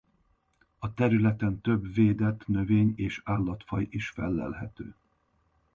A 0.79 0.93
területen 0.93 1.61
több 1.61 1.93
védett 1.93 2.47
növény- 2.47 2.93
és 2.97 3.21
állatfaj 3.23 3.87
is 3.89 4.09
fellelhető. 4.09 4.95